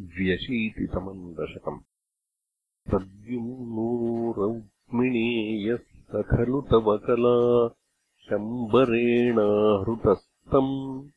[0.00, 1.78] द्व्यशीतितमम् दशकम्
[2.90, 7.68] प्रद्युम्नो रौक्मिणेयः स खलु तव कला
[8.28, 11.08] शम्बरेणाहृतस्तम्।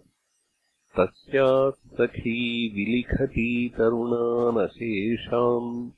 [0.99, 5.91] तस्याः सखी विलिखती तरुणानशेषाम्।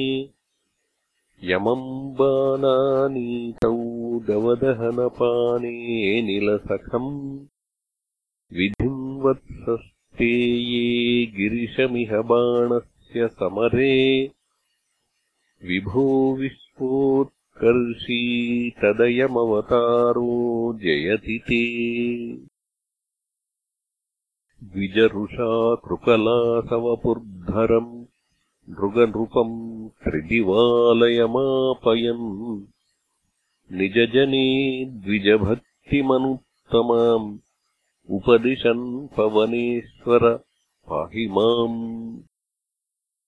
[1.51, 1.87] यमम्
[2.19, 3.73] बाणानीतौ
[4.29, 5.73] गवदहनपाने
[6.27, 7.13] निलसखम्
[8.59, 10.31] विधिम् वत्सस्ते
[10.73, 13.97] ये गिरिशमिह बाणस्य समरे
[15.63, 16.07] विभो
[16.41, 18.23] विश्वोत्कर्षी
[18.83, 20.31] तदयमवतारो
[20.83, 21.63] जयति ते
[24.63, 28.05] द्विजरुषा कृकलासवपुर्धरम्
[28.71, 32.27] नृगनृपम् त्रिदिवालयमापयन्।
[33.79, 34.47] निजजने
[34.85, 37.39] द्विजभक्तिमनुत्तमाम्
[38.11, 40.23] उपदिशन् पवनेश्वर
[40.89, 42.23] पाहि माम्